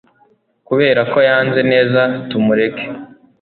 [0.67, 2.85] Kuberako yanze neza tumureke